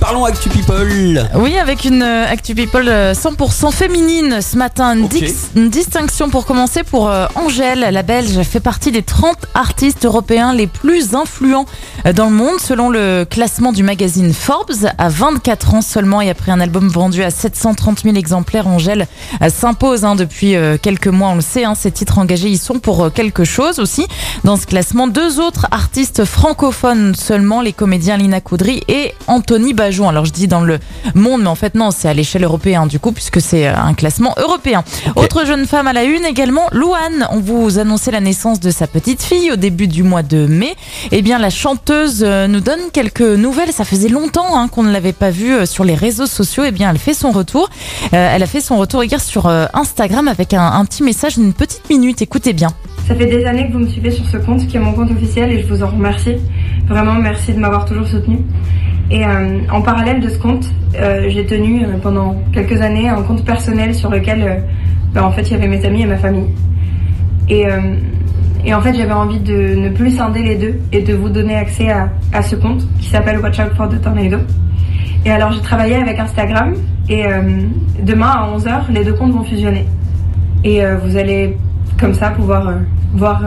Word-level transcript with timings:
Parlons 0.00 0.24
Actu 0.24 0.48
People. 0.48 1.28
Oui, 1.34 1.58
avec 1.58 1.84
une 1.84 2.02
euh, 2.02 2.24
Actu 2.30 2.54
People 2.54 2.88
euh, 2.88 3.14
100% 3.14 3.72
féminine 3.72 4.40
ce 4.40 4.56
matin. 4.56 4.96
Une, 4.96 5.04
Ok. 5.04 5.10
dix- 5.10 5.48
une 5.56 5.70
distinction 5.70 6.30
pour 6.30 6.46
commencer 6.46 6.84
pour 6.84 7.08
euh, 7.10 7.26
Angèle, 7.34 7.88
la 7.90 8.02
Belge, 8.04 8.40
fait 8.42 8.60
partie 8.60 8.92
des 8.92 9.02
30 9.02 9.36
artistes 9.54 10.04
européens 10.04 10.54
les 10.54 10.68
plus 10.68 11.14
influents 11.16 11.66
euh, 12.06 12.12
dans 12.12 12.26
le 12.26 12.36
monde 12.36 12.60
selon 12.60 12.90
le 12.90 13.26
classement 13.28 13.72
du 13.72 13.82
magazine 13.82 14.32
Forbes. 14.32 14.70
À 14.98 15.08
24 15.08 15.74
ans 15.74 15.80
seulement 15.82 16.20
et 16.22 16.30
après 16.30 16.52
un 16.52 16.60
album 16.60 16.88
vendu 16.88 17.24
à 17.24 17.30
730 17.30 18.02
000 18.04 18.14
exemplaires, 18.16 18.68
Angèle 18.68 19.08
euh, 19.42 19.48
s'impose 19.50 20.04
hein, 20.04 20.14
depuis 20.14 20.54
euh, 20.54 20.76
quelques 20.80 21.08
mois. 21.08 21.30
On 21.30 21.34
le 21.34 21.40
sait, 21.40 21.64
hein, 21.64 21.74
ces 21.74 21.90
titres 21.90 22.18
engagés, 22.18 22.48
ils 22.48 22.58
sont 22.58 22.78
pour 22.78 23.04
euh, 23.04 23.10
quelque 23.10 23.44
chose 23.44 23.80
aussi. 23.80 24.06
Dans 24.44 24.56
ce 24.56 24.66
classement, 24.66 25.08
deux 25.08 25.40
autres 25.40 25.66
artistes 25.72 26.24
francophones 26.24 27.16
seulement, 27.16 27.60
les 27.62 27.72
comédiens 27.72 28.16
Lina 28.16 28.40
Coudry 28.40 28.84
et 28.86 29.12
Anthony 29.26 29.74
Alors 29.88 30.26
je 30.26 30.32
dis 30.32 30.48
dans 30.48 30.60
le 30.60 30.78
monde, 31.14 31.42
mais 31.42 31.48
en 31.48 31.54
fait 31.54 31.74
non, 31.74 31.90
c'est 31.90 32.08
à 32.08 32.14
l'échelle 32.14 32.44
européenne 32.44 32.88
du 32.88 32.98
coup, 32.98 33.12
puisque 33.12 33.40
c'est 33.40 33.66
euh, 33.66 33.74
un 33.74 33.94
classement 33.94 34.34
européen. 34.36 34.84
Autre 35.16 35.46
jeune 35.46 35.66
femme 35.66 35.86
à 35.86 35.92
la 35.92 36.04
une 36.04 36.24
également, 36.24 36.66
Louane. 36.72 37.26
On 37.30 37.40
vous 37.40 37.78
annonçait 37.78 38.10
la 38.10 38.20
naissance 38.20 38.60
de 38.60 38.70
sa 38.70 38.86
petite 38.86 39.22
fille 39.22 39.50
au 39.50 39.56
début 39.56 39.88
du 39.88 40.02
mois 40.02 40.22
de 40.22 40.46
mai. 40.46 40.76
Eh 41.10 41.22
bien, 41.22 41.38
la 41.38 41.50
chanteuse 41.50 42.22
euh, 42.22 42.46
nous 42.46 42.60
donne 42.60 42.90
quelques 42.92 43.22
nouvelles. 43.22 43.72
Ça 43.72 43.84
faisait 43.84 44.08
longtemps 44.08 44.58
hein, 44.58 44.68
qu'on 44.68 44.82
ne 44.82 44.92
l'avait 44.92 45.12
pas 45.12 45.30
vue 45.30 45.54
euh, 45.54 45.66
sur 45.66 45.84
les 45.84 45.94
réseaux 45.94 46.26
sociaux. 46.26 46.64
Eh 46.66 46.70
bien, 46.70 46.90
elle 46.90 46.98
fait 46.98 47.14
son 47.14 47.30
retour. 47.30 47.70
Euh, 48.12 48.34
elle 48.34 48.42
a 48.42 48.46
fait 48.46 48.60
son 48.60 48.76
retour 48.76 49.02
hier 49.04 49.20
sur 49.20 49.46
euh, 49.46 49.66
Instagram 49.72 50.28
avec 50.28 50.52
un, 50.52 50.66
un 50.66 50.84
petit 50.84 51.02
message 51.02 51.38
d'une 51.38 51.54
petite 51.54 51.88
minute. 51.88 52.20
Écoutez 52.20 52.52
bien. 52.52 52.68
Ça 53.06 53.14
fait 53.14 53.26
des 53.26 53.46
années 53.46 53.68
que 53.68 53.72
vous 53.72 53.78
me 53.78 53.88
suivez 53.88 54.10
sur 54.10 54.26
ce 54.26 54.36
compte 54.36 54.66
qui 54.66 54.76
est 54.76 54.80
mon 54.80 54.92
compte 54.92 55.10
officiel 55.10 55.50
et 55.50 55.62
je 55.62 55.66
vous 55.66 55.82
en 55.82 55.88
remercie. 55.88 56.36
Vraiment 56.86 57.14
merci 57.14 57.54
de 57.54 57.58
m'avoir 57.58 57.86
toujours 57.86 58.06
soutenu. 58.06 58.40
Et 59.10 59.24
euh, 59.24 59.60
en 59.72 59.80
parallèle 59.80 60.20
de 60.20 60.28
ce 60.28 60.38
compte, 60.38 60.66
euh, 60.96 61.28
j'ai 61.28 61.46
tenu 61.46 61.82
euh, 61.82 61.98
pendant 62.02 62.36
quelques 62.52 62.80
années 62.82 63.08
un 63.08 63.22
compte 63.22 63.44
personnel 63.44 63.94
sur 63.94 64.10
lequel 64.10 64.64
bah, 65.14 65.24
en 65.24 65.30
fait 65.30 65.42
il 65.42 65.52
y 65.52 65.54
avait 65.54 65.68
mes 65.68 65.84
amis 65.84 66.02
et 66.02 66.06
ma 66.06 66.18
famille. 66.18 66.48
Et, 67.48 67.66
en 68.74 68.82
fait 68.82 68.94
j'avais 68.94 69.12
envie 69.12 69.40
de 69.40 69.74
ne 69.76 69.88
plus 69.88 70.10
scinder 70.10 70.42
les 70.42 70.56
deux 70.56 70.78
et 70.92 71.00
de 71.00 71.14
vous 71.14 71.30
donner 71.30 71.56
accès 71.56 71.90
à, 71.90 72.10
à 72.34 72.42
ce 72.42 72.54
compte 72.54 72.86
qui 73.00 73.08
s'appelle 73.08 73.38
Watch 73.38 73.58
Out 73.58 73.72
for 73.74 73.88
the 73.88 73.98
Tornado. 73.98 74.36
Et 75.24 75.30
alors 75.30 75.52
j'ai 75.52 75.62
travaillé 75.62 75.94
avec 75.96 76.18
Instagram 76.18 76.74
et 77.08 77.24
demain 78.02 78.28
à 78.28 78.58
11h 78.58 78.92
les 78.92 79.04
deux 79.04 79.14
comptes 79.14 79.32
vont 79.32 79.42
fusionner. 79.42 79.86
Et 80.64 80.82
vous 81.02 81.16
allez 81.16 81.56
comme 81.98 82.12
ça 82.12 82.28
pouvoir 82.30 82.74
voir 83.14 83.42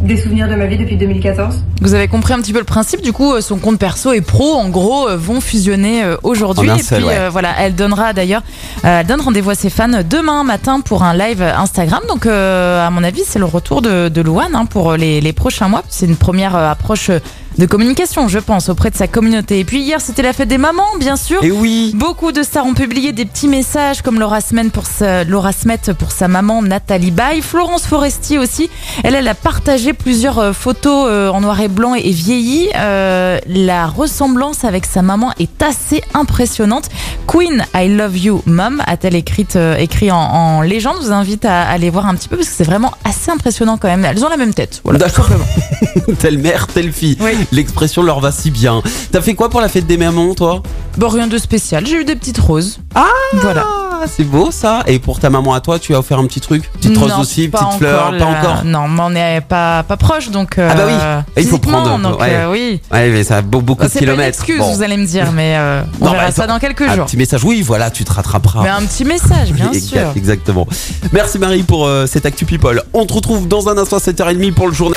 des 0.00 0.16
souvenirs 0.16 0.48
de 0.48 0.54
ma 0.54 0.66
vie 0.66 0.76
depuis 0.78 0.96
2014. 0.96 1.56
Vous 1.80 1.94
avez 1.94 2.06
compris 2.08 2.32
un 2.32 2.38
petit 2.40 2.52
peu 2.52 2.58
le 2.58 2.64
principe. 2.64 3.02
Du 3.02 3.12
coup, 3.12 3.32
euh, 3.34 3.40
son 3.40 3.58
compte 3.58 3.78
perso 3.78 4.12
et 4.12 4.20
pro, 4.20 4.54
en 4.54 4.68
gros, 4.68 5.08
euh, 5.08 5.16
vont 5.16 5.40
fusionner 5.40 6.04
euh, 6.04 6.16
aujourd'hui. 6.22 6.70
Et 6.70 6.82
seul, 6.82 6.98
puis 7.00 7.08
ouais. 7.08 7.18
euh, 7.18 7.30
voilà, 7.30 7.50
elle 7.58 7.74
donnera 7.74 8.12
d'ailleurs, 8.12 8.42
euh, 8.84 9.00
elle 9.00 9.06
donne 9.06 9.20
rendez-vous 9.20 9.50
à 9.50 9.54
ses 9.54 9.70
fans 9.70 9.88
demain 10.08 10.44
matin 10.44 10.80
pour 10.80 11.02
un 11.02 11.14
live 11.14 11.42
Instagram. 11.42 12.00
Donc, 12.08 12.26
euh, 12.26 12.86
à 12.86 12.90
mon 12.90 13.02
avis, 13.02 13.22
c'est 13.26 13.38
le 13.38 13.44
retour 13.44 13.82
de, 13.82 14.08
de 14.08 14.20
Louane 14.20 14.54
hein, 14.54 14.66
pour 14.66 14.92
les, 14.94 15.20
les 15.20 15.32
prochains 15.32 15.68
mois. 15.68 15.82
C'est 15.88 16.06
une 16.06 16.16
première 16.16 16.54
euh, 16.56 16.70
approche 16.70 17.10
de 17.58 17.66
communication, 17.66 18.28
je 18.28 18.38
pense, 18.38 18.68
auprès 18.68 18.90
de 18.90 18.96
sa 18.96 19.08
communauté. 19.08 19.58
Et 19.58 19.64
puis 19.64 19.80
hier, 19.80 20.00
c'était 20.00 20.22
la 20.22 20.32
fête 20.32 20.48
des 20.48 20.58
mamans, 20.58 20.96
bien 21.00 21.16
sûr. 21.16 21.42
Et 21.42 21.50
oui. 21.50 21.92
Beaucoup 21.94 22.30
de 22.30 22.44
stars 22.44 22.64
ont 22.64 22.74
publié 22.74 23.12
des 23.12 23.24
petits 23.24 23.48
messages 23.48 24.00
comme 24.00 24.20
Laura 24.20 24.40
Smet 24.40 24.70
pour 24.70 24.86
sa, 24.86 25.24
Laura 25.24 25.52
Smet 25.52 25.78
pour 25.98 26.12
sa 26.12 26.28
maman 26.28 26.62
Nathalie 26.62 27.10
Baye, 27.10 27.42
Florence 27.42 27.84
Foresti 27.86 28.38
aussi. 28.38 28.70
Elle, 29.02 29.16
elle 29.16 29.26
a 29.26 29.34
partagé 29.34 29.92
plusieurs 29.92 30.38
euh, 30.38 30.52
photos 30.52 31.08
euh, 31.10 31.30
en 31.30 31.40
noir 31.40 31.60
et 31.60 31.68
blanc 31.68 31.94
et 31.94 32.10
vieillies. 32.10 32.68
Euh, 32.76 33.38
la 33.48 33.86
ressemblance 33.88 34.64
avec 34.64 34.86
sa 34.86 35.02
maman 35.02 35.32
est 35.40 35.60
assez 35.60 36.02
impressionnante. 36.14 36.88
Queen, 37.26 37.64
I 37.74 37.88
love 37.88 38.16
you, 38.16 38.42
mom, 38.46 38.82
a-t-elle 38.86 39.16
écrite, 39.16 39.56
euh, 39.56 39.76
écrit 39.76 40.12
en, 40.12 40.16
en 40.18 40.62
légende. 40.62 40.96
Je 41.00 41.06
vous 41.06 41.12
invite 41.12 41.44
à 41.44 41.62
aller 41.62 41.90
voir 41.90 42.06
un 42.06 42.14
petit 42.14 42.28
peu 42.28 42.36
parce 42.36 42.48
que 42.48 42.54
c'est 42.54 42.64
vraiment 42.64 42.92
assez 43.04 43.32
impressionnant 43.32 43.78
quand 43.78 43.88
même. 43.88 44.04
Elles 44.04 44.24
ont 44.24 44.28
la 44.28 44.36
même 44.36 44.54
tête. 44.54 44.80
Voilà, 44.84 45.00
D'accord. 45.00 45.28
telle 46.20 46.38
mère, 46.38 46.68
telle 46.68 46.92
fille. 46.92 47.16
Oui. 47.20 47.32
L'expression 47.52 48.02
leur 48.02 48.20
va 48.20 48.30
si 48.32 48.50
bien. 48.50 48.82
T'as 49.10 49.20
fait 49.22 49.34
quoi 49.34 49.48
pour 49.48 49.60
la 49.60 49.68
fête 49.68 49.86
des 49.86 49.96
mamans, 49.96 50.34
toi? 50.34 50.62
Bon, 50.96 51.08
rien 51.08 51.26
de 51.26 51.38
spécial. 51.38 51.86
J'ai 51.86 51.96
eu 52.00 52.04
des 52.04 52.16
petites 52.16 52.38
roses. 52.38 52.78
Ah 52.94 53.04
Voilà. 53.34 53.64
C'est 54.06 54.24
beau 54.24 54.50
ça. 54.52 54.82
Et 54.86 54.98
pour 54.98 55.18
ta 55.18 55.28
maman 55.30 55.54
à 55.54 55.60
toi, 55.60 55.78
tu 55.78 55.94
as 55.94 55.98
offert 55.98 56.18
un 56.18 56.26
petit 56.26 56.40
truc? 56.40 56.70
Petite 56.74 56.96
rose 56.96 57.10
Non, 57.10 57.20
aussi, 57.20 57.48
pas 57.48 57.58
petite 57.64 57.78
fleur, 57.78 58.06
encore, 58.08 58.18
pas 58.18 58.18
là. 58.18 58.38
encore? 58.38 58.64
Non, 58.64 58.86
mais 58.88 59.00
on 59.02 59.10
n'est 59.10 59.40
pas, 59.40 59.82
pas 59.82 59.96
proche, 59.96 60.30
donc. 60.30 60.54
Ah 60.58 60.74
bah 60.74 60.82
oui, 60.86 60.92
euh, 60.94 61.20
il 61.36 61.42
faut 61.44 61.56
physiquement, 61.56 61.82
prendre, 61.82 61.98
donc 62.10 62.20
ouais. 62.20 62.28
euh, 62.30 62.50
oui. 62.52 62.80
Ouais, 62.92 63.10
mais 63.10 63.24
ça 63.24 63.38
a 63.38 63.42
beau- 63.42 63.60
beaucoup 63.60 63.82
de 63.84 63.88
C'est 63.88 63.98
pas 64.00 64.04
une 64.04 64.10
kilomètres. 64.12 64.38
excuse, 64.38 64.58
Bon. 64.58 64.72
vous 64.72 64.82
allez 64.82 64.96
me 64.96 65.04
dire, 65.06 65.32
mais 65.32 65.56
euh, 65.56 65.82
on 66.00 66.04
Non, 66.06 66.12
verra 66.12 66.26
bah, 66.26 66.30
ça 66.32 66.46
dans 66.46 66.58
quelques 66.60 66.82
Un 66.82 66.94
jours. 66.94 67.06
petit 67.06 67.16
message, 67.16 67.42
oui, 67.44 67.62
voilà, 67.62 67.90
tu 67.90 68.04
te 68.04 68.12
rattraperas. 68.12 68.62
Mais 68.62 68.68
un 68.68 68.82
petit 68.82 69.04
message, 69.04 69.52
bien 69.52 69.66
Exact, 69.72 69.98
sûr. 70.00 70.12
Exactement. 70.16 70.66
Merci 71.12 71.38
Marie 71.40 71.62
pour 71.64 71.86
euh, 71.86 72.06
cette 72.06 72.24
Actu 72.24 72.44
People. 72.44 72.82
On 72.94 73.04
te 73.04 73.14
retrouve 73.14 73.48
dans 73.48 73.68
un 73.68 73.76
instant 73.78 73.96
à 73.96 74.00
7h30 74.00 74.52
pour 74.52 74.68
le 74.68 74.74
journal. 74.74 74.96